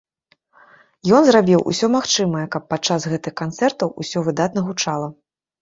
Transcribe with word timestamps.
Ён 1.17 1.21
зрабіў 1.27 1.59
усё 1.73 1.85
магчымае, 1.97 2.43
каб 2.55 2.63
падчас 2.71 3.07
гэтых 3.15 3.33
канцэртаў 3.43 3.95
усё 4.07 4.25
выдатна 4.31 4.59
гучала. 4.73 5.07